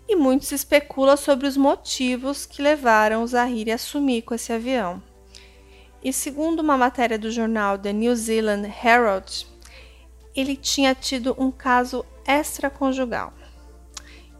e 0.08 0.14
muito 0.14 0.44
se 0.44 0.54
especula 0.54 1.16
sobre 1.16 1.46
os 1.46 1.56
motivos 1.56 2.44
que 2.46 2.62
levaram 2.62 3.22
o 3.22 3.26
Zahiri 3.26 3.72
a 3.72 3.78
sumir 3.78 4.22
com 4.22 4.34
esse 4.34 4.52
avião. 4.52 5.02
E 6.02 6.12
segundo 6.12 6.60
uma 6.60 6.76
matéria 6.76 7.18
do 7.18 7.30
jornal 7.30 7.78
The 7.78 7.92
New 7.92 8.14
Zealand 8.14 8.66
Herald, 8.66 9.46
ele 10.34 10.56
tinha 10.56 10.94
tido 10.94 11.34
um 11.38 11.50
caso 11.50 12.04
extraconjugal. 12.26 13.32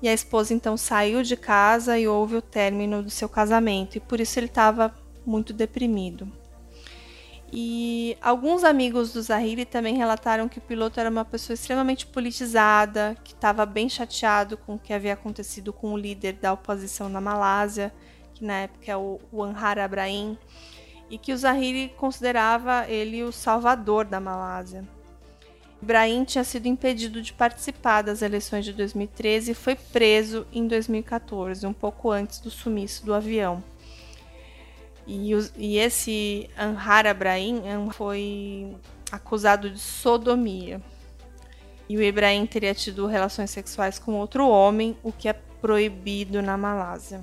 E 0.04 0.08
a 0.08 0.12
esposa 0.12 0.52
então 0.52 0.76
saiu 0.76 1.22
de 1.22 1.34
casa 1.34 1.98
e 1.98 2.06
houve 2.06 2.36
o 2.36 2.42
término 2.42 3.02
do 3.02 3.08
seu 3.08 3.26
casamento, 3.26 3.96
e 3.96 4.00
por 4.00 4.20
isso 4.20 4.38
ele 4.38 4.48
estava 4.48 4.94
muito 5.24 5.50
deprimido. 5.54 6.30
E 7.50 8.14
alguns 8.20 8.64
amigos 8.64 9.14
do 9.14 9.22
Zahiri 9.22 9.64
também 9.64 9.96
relataram 9.96 10.46
que 10.46 10.58
o 10.58 10.60
piloto 10.60 11.00
era 11.00 11.08
uma 11.08 11.24
pessoa 11.24 11.54
extremamente 11.54 12.04
politizada, 12.04 13.16
que 13.24 13.32
estava 13.32 13.64
bem 13.64 13.88
chateado 13.88 14.58
com 14.58 14.74
o 14.74 14.78
que 14.78 14.92
havia 14.92 15.14
acontecido 15.14 15.72
com 15.72 15.94
o 15.94 15.96
líder 15.96 16.34
da 16.34 16.52
oposição 16.52 17.08
na 17.08 17.18
Malásia, 17.18 17.90
que 18.34 18.44
na 18.44 18.58
época 18.58 18.92
é 18.92 18.96
o 18.98 19.42
Anhar 19.42 19.78
Abrahim, 19.78 20.36
e 21.08 21.16
que 21.16 21.32
o 21.32 21.38
Zahiri 21.38 21.94
considerava 21.96 22.86
ele 22.90 23.22
o 23.22 23.32
salvador 23.32 24.04
da 24.04 24.20
Malásia. 24.20 24.86
Ibrahim 25.84 26.24
tinha 26.24 26.42
sido 26.42 26.66
impedido 26.66 27.20
de 27.20 27.34
participar 27.34 28.00
das 28.00 28.22
eleições 28.22 28.64
de 28.64 28.72
2013 28.72 29.50
e 29.50 29.54
foi 29.54 29.76
preso 29.76 30.46
em 30.50 30.66
2014, 30.66 31.66
um 31.66 31.74
pouco 31.74 32.10
antes 32.10 32.40
do 32.40 32.50
sumiço 32.50 33.04
do 33.04 33.12
avião. 33.12 33.62
E, 35.06 35.32
e 35.58 35.76
esse 35.76 36.48
Anhar 36.58 37.06
Abrahim 37.06 37.60
foi 37.92 38.74
acusado 39.12 39.68
de 39.68 39.78
sodomia. 39.78 40.80
E 41.86 41.98
o 41.98 42.02
Ibrahim 42.02 42.46
teria 42.46 42.74
tido 42.74 43.06
relações 43.06 43.50
sexuais 43.50 43.98
com 43.98 44.14
outro 44.14 44.48
homem, 44.48 44.96
o 45.02 45.12
que 45.12 45.28
é 45.28 45.34
proibido 45.34 46.40
na 46.40 46.56
Malásia. 46.56 47.20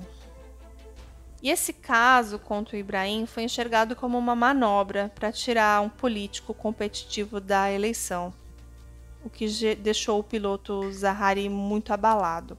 E 1.42 1.50
esse 1.50 1.72
caso 1.72 2.38
contra 2.38 2.76
o 2.76 2.78
Ibrahim 2.78 3.26
foi 3.26 3.42
enxergado 3.42 3.96
como 3.96 4.16
uma 4.16 4.36
manobra 4.36 5.10
para 5.12 5.32
tirar 5.32 5.82
um 5.82 5.88
político 5.88 6.54
competitivo 6.54 7.40
da 7.40 7.68
eleição. 7.68 8.32
O 9.24 9.30
que 9.30 9.74
deixou 9.76 10.18
o 10.18 10.24
piloto 10.24 10.90
Zahari 10.92 11.48
muito 11.48 11.92
abalado. 11.92 12.58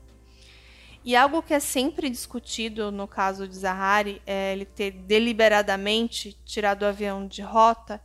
E 1.05 1.15
algo 1.15 1.41
que 1.41 1.53
é 1.53 1.60
sempre 1.60 2.10
discutido 2.10 2.91
no 2.91 3.08
caso 3.08 3.48
de 3.48 3.55
Zahari 3.55 4.22
é 4.25 4.53
ele 4.53 4.65
ter 4.65 4.91
deliberadamente 4.91 6.38
tirado 6.46 6.84
o 6.84 6.86
avião 6.86 7.27
de 7.27 7.41
rota 7.41 8.01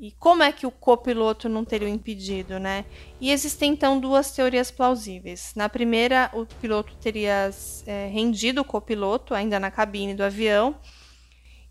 e 0.00 0.12
como 0.12 0.44
é 0.44 0.52
que 0.52 0.66
o 0.66 0.70
copiloto 0.70 1.48
não 1.48 1.64
teria 1.64 1.88
o 1.88 1.90
impedido, 1.90 2.58
né? 2.58 2.84
E 3.20 3.32
existem 3.32 3.72
então 3.72 3.98
duas 3.98 4.30
teorias 4.30 4.70
plausíveis. 4.70 5.52
Na 5.56 5.68
primeira, 5.68 6.30
o 6.32 6.46
piloto 6.46 6.94
teria 6.96 7.50
é, 7.84 8.06
rendido 8.06 8.60
o 8.60 8.64
copiloto 8.64 9.34
ainda 9.34 9.58
na 9.58 9.72
cabine 9.72 10.14
do 10.14 10.22
avião. 10.22 10.76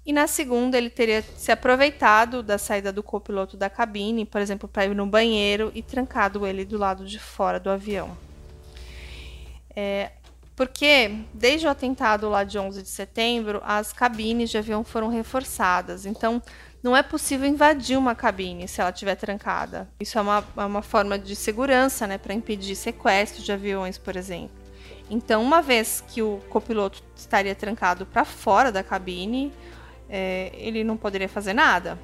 E 0.08 0.14
na 0.14 0.26
segunda, 0.26 0.78
ele 0.78 0.90
teria 0.90 1.22
se 1.36 1.52
aproveitado 1.52 2.42
da 2.42 2.58
saída 2.58 2.94
do 2.94 3.04
copiloto 3.04 3.58
da 3.58 3.70
cabine, 3.70 4.26
por 4.26 4.40
exemplo, 4.40 4.70
para 4.70 4.86
ir 4.86 4.96
no 4.96 5.06
banheiro 5.06 5.70
e 5.76 5.82
trancado 5.82 6.48
ele 6.48 6.64
do 6.64 6.78
lado 6.78 7.06
de 7.06 7.20
fora 7.20 7.60
do 7.60 7.70
avião. 7.70 8.18
É, 9.76 10.12
porque 10.56 11.12
desde 11.34 11.68
o 11.68 11.70
atentado 11.70 12.30
lá 12.30 12.46
de 12.46 12.58
11 12.58 12.82
de 12.82 12.88
setembro, 12.88 13.62
as 13.66 13.92
cabines 13.92 14.50
de 14.50 14.58
avião 14.58 14.82
foram 14.82 15.10
reforçadas. 15.10 16.06
Então, 16.06 16.42
não 16.82 16.96
é 16.96 17.04
possível 17.04 17.46
invadir 17.46 17.98
uma 17.98 18.16
cabine 18.16 18.66
se 18.66 18.80
ela 18.80 18.92
estiver 18.92 19.16
trancada. 19.16 19.90
Isso 20.00 20.18
é 20.18 20.22
uma, 20.22 20.42
é 20.56 20.64
uma 20.64 20.82
forma 20.82 21.20
de 21.20 21.36
segurança, 21.36 22.08
né, 22.08 22.18
para 22.18 22.34
impedir 22.34 22.78
sequestro 22.78 23.44
de 23.44 23.52
aviões, 23.52 23.98
por 23.98 24.16
exemplo. 24.16 24.56
Então, 25.10 25.44
uma 25.44 25.62
vez 25.62 26.02
que 26.08 26.22
o 26.22 26.42
copiloto 26.50 27.04
estaria 27.14 27.54
trancado 27.54 28.06
para 28.06 28.24
fora 28.24 28.72
da 28.72 28.82
cabine, 28.82 29.52
é, 30.10 30.52
ele 30.54 30.84
não 30.84 30.98
poderia 30.98 31.30
fazer 31.30 31.54
nada. 31.54 32.00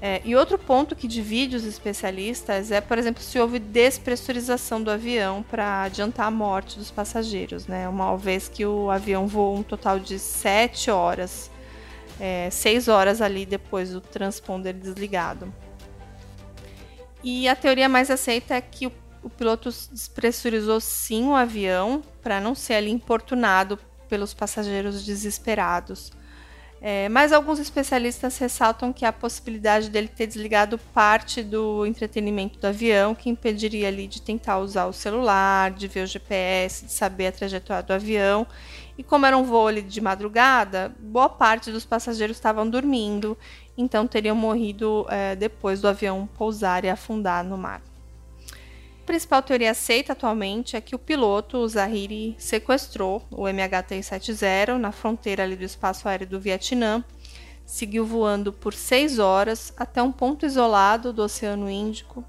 É, 0.00 0.20
e 0.24 0.36
outro 0.36 0.58
ponto 0.58 0.94
que 0.94 1.08
divide 1.08 1.56
os 1.56 1.64
especialistas 1.64 2.70
é, 2.70 2.82
por 2.82 2.98
exemplo, 2.98 3.22
se 3.22 3.38
houve 3.38 3.58
despressurização 3.58 4.82
do 4.82 4.90
avião 4.90 5.42
para 5.42 5.84
adiantar 5.84 6.26
a 6.26 6.30
morte 6.30 6.78
dos 6.78 6.90
passageiros, 6.90 7.66
né? 7.66 7.88
Uma 7.88 8.16
vez 8.16 8.46
que 8.46 8.66
o 8.66 8.90
avião 8.90 9.26
voou 9.26 9.56
um 9.56 9.62
total 9.62 9.98
de 9.98 10.18
sete 10.18 10.90
horas 10.90 11.50
é, 12.18 12.48
seis 12.50 12.88
horas 12.88 13.20
ali 13.20 13.44
depois 13.44 13.90
do 13.90 14.00
transponder 14.00 14.74
desligado. 14.74 15.52
E 17.22 17.48
a 17.48 17.56
teoria 17.56 17.88
mais 17.88 18.10
aceita 18.10 18.54
é 18.54 18.60
que 18.60 18.86
o, 18.86 18.92
o 19.22 19.30
piloto 19.30 19.70
despressurizou 19.90 20.80
sim 20.80 21.26
o 21.26 21.34
avião 21.34 22.02
para 22.22 22.40
não 22.40 22.54
ser 22.54 22.74
ali 22.74 22.90
importunado 22.90 23.78
pelos 24.08 24.32
passageiros 24.32 25.04
desesperados. 25.04 26.12
É, 26.80 27.08
mas 27.08 27.32
alguns 27.32 27.58
especialistas 27.58 28.36
ressaltam 28.38 28.92
que 28.92 29.04
há 29.04 29.08
a 29.08 29.12
possibilidade 29.12 29.88
dele 29.88 30.08
ter 30.08 30.26
desligado 30.26 30.78
parte 30.92 31.42
do 31.42 31.86
entretenimento 31.86 32.58
do 32.58 32.66
avião, 32.66 33.14
que 33.14 33.30
impediria 33.30 33.88
ali 33.88 34.06
de 34.06 34.20
tentar 34.20 34.58
usar 34.58 34.84
o 34.86 34.92
celular, 34.92 35.70
de 35.70 35.88
ver 35.88 36.04
o 36.04 36.06
GPS, 36.06 36.84
de 36.84 36.92
saber 36.92 37.28
a 37.28 37.32
trajetória 37.32 37.82
do 37.82 37.92
avião 37.92 38.46
e 38.98 39.02
como 39.02 39.26
era 39.26 39.36
um 39.36 39.44
voo 39.44 39.70
de 39.72 40.00
madrugada, 40.00 40.94
boa 40.98 41.28
parte 41.28 41.70
dos 41.70 41.84
passageiros 41.84 42.36
estavam 42.36 42.68
dormindo, 42.68 43.36
então 43.76 44.06
teriam 44.06 44.34
morrido 44.34 45.06
é, 45.10 45.36
depois 45.36 45.80
do 45.80 45.88
avião 45.88 46.26
pousar 46.38 46.84
e 46.84 46.88
afundar 46.88 47.44
no 47.44 47.58
mar. 47.58 47.82
Principal 49.06 49.40
teoria 49.40 49.70
aceita 49.70 50.14
atualmente 50.14 50.76
é 50.76 50.80
que 50.80 50.96
o 50.96 50.98
piloto, 50.98 51.58
o 51.58 51.68
Zahiri, 51.68 52.34
sequestrou 52.38 53.24
o 53.30 53.44
MH370 53.44 54.76
na 54.78 54.90
fronteira 54.90 55.44
ali 55.44 55.54
do 55.54 55.62
espaço 55.62 56.08
aéreo 56.08 56.26
do 56.26 56.40
Vietnã, 56.40 57.04
seguiu 57.64 58.04
voando 58.04 58.52
por 58.52 58.74
seis 58.74 59.20
horas 59.20 59.72
até 59.76 60.02
um 60.02 60.10
ponto 60.10 60.44
isolado 60.44 61.12
do 61.12 61.22
Oceano 61.22 61.70
Índico. 61.70 62.24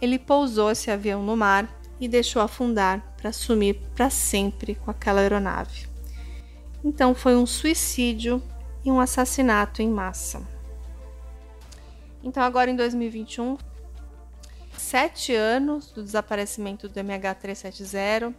Ele 0.00 0.18
pousou 0.18 0.70
esse 0.70 0.90
avião 0.90 1.22
no 1.22 1.36
mar 1.36 1.68
e 2.00 2.08
deixou 2.08 2.40
afundar 2.40 3.14
para 3.18 3.30
sumir 3.30 3.78
para 3.94 4.08
sempre 4.08 4.76
com 4.76 4.90
aquela 4.90 5.20
aeronave. 5.20 5.86
Então 6.82 7.14
foi 7.14 7.36
um 7.36 7.44
suicídio 7.44 8.42
e 8.82 8.90
um 8.90 8.98
assassinato 8.98 9.82
em 9.82 9.90
massa. 9.90 10.42
Então, 12.22 12.42
agora 12.42 12.70
em 12.70 12.76
2021, 12.76 13.58
sete 14.76 15.34
anos 15.34 15.90
do 15.92 16.02
desaparecimento 16.02 16.88
do 16.88 17.00
MH370. 17.00 18.34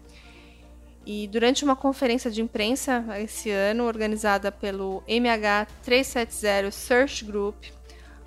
E 1.06 1.28
durante 1.28 1.64
uma 1.64 1.76
conferência 1.76 2.32
de 2.32 2.42
imprensa 2.42 3.06
esse 3.20 3.52
ano, 3.52 3.86
organizada 3.86 4.52
pelo 4.52 5.04
MH370 5.08 6.72
Search 6.72 7.24
Group, 7.26 7.66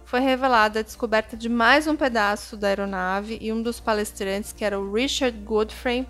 foi 0.04 0.20
revelada 0.20 0.80
a 0.80 0.82
descoberta 0.82 1.36
de 1.36 1.48
mais 1.48 1.86
um 1.86 1.96
pedaço 1.96 2.56
da 2.56 2.68
aeronave 2.68 3.36
e 3.40 3.52
um 3.52 3.60
dos 3.60 3.80
palestrantes, 3.80 4.52
que 4.52 4.64
era 4.64 4.78
o 4.78 4.92
Richard 4.92 5.36
Godfrey, 5.38 6.06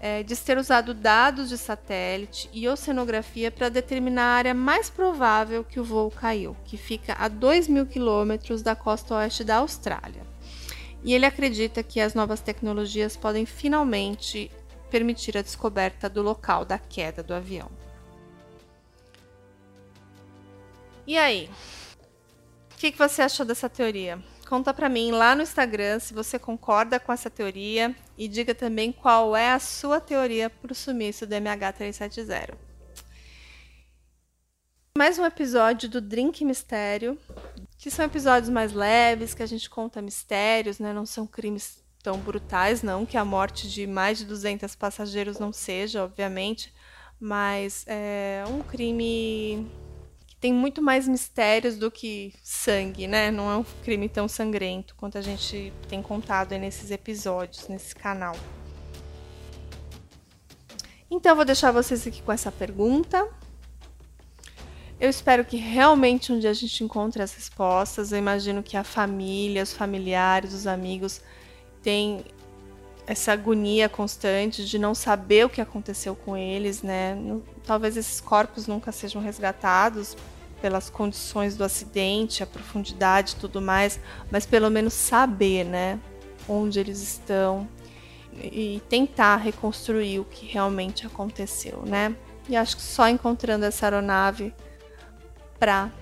é, 0.00 0.22
de 0.22 0.34
ter 0.34 0.56
usado 0.56 0.94
dados 0.94 1.50
de 1.50 1.58
satélite 1.58 2.48
e 2.52 2.66
oceanografia 2.66 3.50
para 3.50 3.68
determinar 3.68 4.22
a 4.22 4.36
área 4.36 4.54
mais 4.54 4.88
provável 4.88 5.62
que 5.62 5.78
o 5.78 5.84
voo 5.84 6.10
caiu, 6.10 6.56
que 6.64 6.78
fica 6.78 7.14
a 7.18 7.28
2 7.28 7.68
mil 7.68 7.84
quilômetros 7.84 8.62
da 8.62 8.74
costa 8.74 9.14
oeste 9.16 9.44
da 9.44 9.56
Austrália. 9.56 10.22
E 11.02 11.14
ele 11.14 11.24
acredita 11.24 11.82
que 11.82 12.00
as 12.00 12.14
novas 12.14 12.40
tecnologias 12.40 13.16
podem 13.16 13.46
finalmente 13.46 14.50
permitir 14.90 15.38
a 15.38 15.42
descoberta 15.42 16.08
do 16.08 16.20
local 16.20 16.64
da 16.64 16.78
queda 16.78 17.22
do 17.22 17.32
avião. 17.32 17.70
E 21.06 21.16
aí? 21.16 21.48
O 22.72 22.76
que, 22.76 22.92
que 22.92 22.98
você 22.98 23.22
achou 23.22 23.46
dessa 23.46 23.68
teoria? 23.68 24.22
Conta 24.48 24.74
para 24.74 24.88
mim 24.88 25.12
lá 25.12 25.34
no 25.34 25.42
Instagram 25.42 26.00
se 26.00 26.12
você 26.12 26.38
concorda 26.38 26.98
com 26.98 27.12
essa 27.12 27.30
teoria 27.30 27.94
e 28.18 28.26
diga 28.26 28.54
também 28.54 28.90
qual 28.90 29.36
é 29.36 29.52
a 29.52 29.60
sua 29.60 30.00
teoria 30.00 30.50
para 30.50 30.72
o 30.72 30.74
sumiço 30.74 31.26
do 31.26 31.34
MH370. 31.34 32.54
Mais 34.98 35.18
um 35.18 35.24
episódio 35.24 35.88
do 35.88 36.00
Drink 36.00 36.44
Mistério, 36.44 37.16
que 37.80 37.90
são 37.90 38.04
episódios 38.04 38.50
mais 38.50 38.74
leves, 38.74 39.32
que 39.32 39.42
a 39.42 39.46
gente 39.46 39.70
conta 39.70 40.02
mistérios, 40.02 40.78
né? 40.78 40.92
Não 40.92 41.06
são 41.06 41.26
crimes 41.26 41.82
tão 42.02 42.18
brutais, 42.18 42.82
não, 42.82 43.06
que 43.06 43.16
a 43.16 43.24
morte 43.24 43.68
de 43.70 43.86
mais 43.86 44.18
de 44.18 44.26
200 44.26 44.74
passageiros 44.74 45.38
não 45.38 45.50
seja, 45.50 46.04
obviamente, 46.04 46.74
mas 47.18 47.84
é 47.88 48.44
um 48.48 48.62
crime 48.62 49.66
tem 50.38 50.52
muito 50.52 50.80
mais 50.80 51.08
mistérios 51.08 51.76
do 51.76 51.90
que 51.90 52.34
sangue, 52.42 53.06
né? 53.06 53.30
Não 53.30 53.50
é 53.50 53.56
um 53.56 53.64
crime 53.82 54.08
tão 54.08 54.28
sangrento 54.28 54.94
quanto 54.94 55.16
a 55.16 55.22
gente 55.22 55.72
tem 55.88 56.02
contado 56.02 56.52
nesses 56.52 56.90
episódios, 56.90 57.66
nesse 57.68 57.94
canal. 57.94 58.36
Então, 61.10 61.34
vou 61.34 61.44
deixar 61.44 61.72
vocês 61.72 62.06
aqui 62.06 62.22
com 62.22 62.32
essa 62.32 62.52
pergunta. 62.52 63.28
Eu 65.00 65.08
espero 65.08 65.46
que 65.46 65.56
realmente 65.56 66.30
um 66.30 66.38
dia 66.38 66.50
a 66.50 66.54
gente 66.54 66.84
encontre 66.84 67.22
as 67.22 67.32
respostas. 67.32 68.12
Eu 68.12 68.18
imagino 68.18 68.62
que 68.62 68.76
a 68.76 68.84
família, 68.84 69.62
os 69.62 69.72
familiares, 69.72 70.52
os 70.52 70.66
amigos 70.66 71.22
têm 71.82 72.22
essa 73.06 73.32
agonia 73.32 73.88
constante 73.88 74.64
de 74.64 74.78
não 74.78 74.94
saber 74.94 75.46
o 75.46 75.48
que 75.48 75.60
aconteceu 75.60 76.14
com 76.14 76.36
eles, 76.36 76.82
né? 76.82 77.16
Talvez 77.64 77.96
esses 77.96 78.20
corpos 78.20 78.66
nunca 78.66 78.92
sejam 78.92 79.22
resgatados 79.22 80.16
pelas 80.60 80.90
condições 80.90 81.56
do 81.56 81.64
acidente, 81.64 82.42
a 82.42 82.46
profundidade 82.46 83.32
e 83.32 83.36
tudo 83.36 83.60
mais, 83.62 83.98
mas 84.30 84.44
pelo 84.44 84.70
menos 84.70 84.92
saber, 84.92 85.64
né, 85.64 85.98
onde 86.46 86.78
eles 86.78 87.00
estão 87.00 87.66
e 88.34 88.82
tentar 88.88 89.36
reconstruir 89.36 90.20
o 90.20 90.24
que 90.24 90.44
realmente 90.44 91.06
aconteceu, 91.06 91.82
né? 91.86 92.14
E 92.48 92.54
acho 92.54 92.76
que 92.76 92.82
só 92.82 93.08
encontrando 93.08 93.64
essa 93.64 93.86
aeronave 93.86 94.52
para 95.60 95.92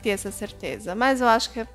ter 0.00 0.10
essa 0.10 0.30
certeza. 0.30 0.94
Mas 0.94 1.20
eu 1.20 1.26
acho 1.26 1.50
que, 1.50 1.66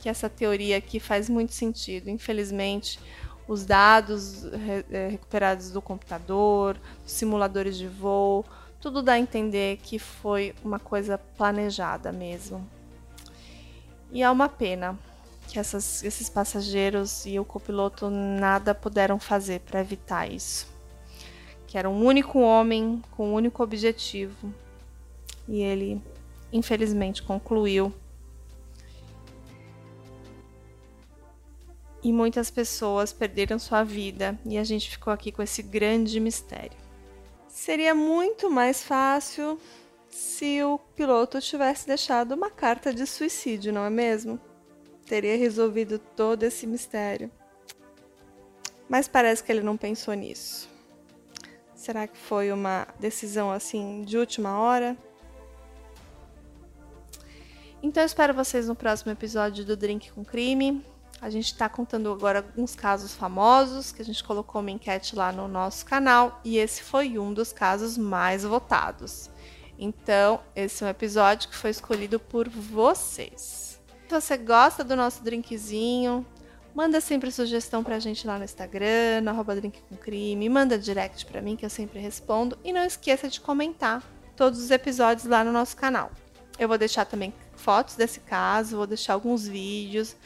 que 0.00 0.08
essa 0.08 0.28
teoria 0.28 0.76
aqui 0.76 0.98
faz 0.98 1.30
muito 1.30 1.54
sentido. 1.54 2.10
Infelizmente, 2.10 2.98
os 3.46 3.64
dados 3.64 4.44
é, 4.90 5.08
recuperados 5.08 5.70
do 5.70 5.80
computador, 5.80 6.76
dos 7.04 7.12
simuladores 7.12 7.78
de 7.78 7.86
voo, 7.86 8.44
tudo 8.80 9.02
dá 9.02 9.12
a 9.12 9.18
entender 9.18 9.78
que 9.78 9.98
foi 9.98 10.54
uma 10.64 10.78
coisa 10.78 11.16
planejada 11.16 12.12
mesmo. 12.12 12.68
E 14.10 14.22
é 14.22 14.30
uma 14.30 14.48
pena 14.48 14.98
que 15.46 15.58
essas, 15.58 16.02
esses 16.02 16.28
passageiros 16.28 17.24
e 17.24 17.38
o 17.38 17.44
copiloto 17.44 18.10
nada 18.10 18.74
puderam 18.74 19.18
fazer 19.18 19.60
para 19.60 19.80
evitar 19.80 20.30
isso. 20.30 20.68
Que 21.66 21.78
era 21.78 21.88
um 21.88 22.04
único 22.04 22.38
homem 22.40 23.02
com 23.12 23.30
um 23.30 23.34
único 23.34 23.62
objetivo 23.62 24.52
e 25.48 25.62
ele, 25.62 26.00
infelizmente, 26.52 27.22
concluiu 27.22 27.92
e 32.02 32.12
muitas 32.12 32.50
pessoas 32.50 33.12
perderam 33.12 33.58
sua 33.58 33.82
vida 33.82 34.38
e 34.44 34.56
a 34.56 34.64
gente 34.64 34.90
ficou 34.90 35.12
aqui 35.12 35.32
com 35.32 35.42
esse 35.42 35.62
grande 35.62 36.20
mistério. 36.20 36.76
Seria 37.48 37.94
muito 37.94 38.50
mais 38.50 38.82
fácil 38.82 39.58
se 40.08 40.62
o 40.62 40.78
piloto 40.94 41.40
tivesse 41.40 41.86
deixado 41.86 42.32
uma 42.32 42.50
carta 42.50 42.94
de 42.94 43.06
suicídio, 43.06 43.72
não 43.72 43.84
é 43.84 43.90
mesmo? 43.90 44.38
Teria 45.06 45.36
resolvido 45.36 45.98
todo 45.98 46.44
esse 46.44 46.66
mistério. 46.66 47.30
Mas 48.88 49.08
parece 49.08 49.42
que 49.42 49.52
ele 49.52 49.62
não 49.62 49.76
pensou 49.76 50.14
nisso. 50.14 50.68
Será 51.74 52.06
que 52.06 52.16
foi 52.16 52.52
uma 52.52 52.86
decisão 52.98 53.50
assim 53.50 54.02
de 54.02 54.16
última 54.16 54.58
hora? 54.58 54.96
Então 57.82 58.02
eu 58.02 58.06
espero 58.06 58.34
vocês 58.34 58.66
no 58.66 58.74
próximo 58.74 59.12
episódio 59.12 59.64
do 59.64 59.76
Drink 59.76 60.10
com 60.10 60.24
Crime. 60.24 60.84
A 61.20 61.30
gente 61.30 61.46
está 61.46 61.68
contando 61.68 62.10
agora 62.10 62.40
alguns 62.40 62.74
casos 62.74 63.14
famosos 63.14 63.92
que 63.92 64.02
a 64.02 64.04
gente 64.04 64.22
colocou 64.22 64.60
uma 64.60 64.70
enquete 64.70 65.14
lá 65.14 65.30
no 65.30 65.46
nosso 65.46 65.86
canal 65.86 66.40
e 66.44 66.58
esse 66.58 66.82
foi 66.82 67.18
um 67.18 67.32
dos 67.32 67.52
casos 67.52 67.96
mais 67.96 68.42
votados. 68.42 69.30
Então, 69.78 70.40
esse 70.56 70.82
é 70.82 70.86
um 70.88 70.90
episódio 70.90 71.48
que 71.48 71.54
foi 71.54 71.70
escolhido 71.70 72.18
por 72.18 72.48
vocês. 72.48 73.80
Se 74.08 74.20
você 74.20 74.36
gosta 74.36 74.82
do 74.82 74.96
nosso 74.96 75.22
drinkzinho, 75.22 76.26
manda 76.74 77.00
sempre 77.00 77.30
sugestão 77.30 77.84
pra 77.84 78.00
gente 78.00 78.26
lá 78.26 78.38
no 78.38 78.44
Instagram, 78.44 79.20
no 79.22 79.30
arroba 79.30 79.54
drink 79.54 79.80
com 79.88 79.96
crime, 79.96 80.48
manda 80.48 80.76
direct 80.76 81.26
pra 81.26 81.40
mim 81.40 81.54
que 81.54 81.64
eu 81.64 81.70
sempre 81.70 82.00
respondo 82.00 82.58
e 82.64 82.72
não 82.72 82.84
esqueça 82.84 83.28
de 83.28 83.40
comentar 83.40 84.02
todos 84.36 84.58
os 84.60 84.70
episódios 84.72 85.26
lá 85.26 85.44
no 85.44 85.52
nosso 85.52 85.76
canal. 85.76 86.10
Eu 86.58 86.66
vou 86.66 86.76
deixar 86.76 87.04
também 87.04 87.32
fotos 87.58 87.96
desse 87.96 88.20
caso, 88.20 88.76
vou 88.76 88.86
deixar 88.86 89.14
alguns 89.14 89.46
vídeos, 89.46 90.16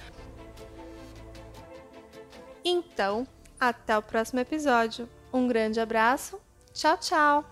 então, 2.64 3.26
até 3.58 3.96
o 3.98 4.02
próximo 4.02 4.40
episódio. 4.40 5.08
Um 5.32 5.48
grande 5.48 5.80
abraço. 5.80 6.40
Tchau, 6.72 6.96
tchau. 6.98 7.44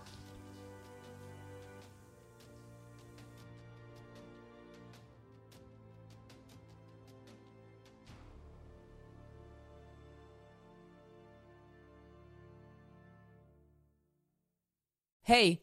Hey, 15.23 15.63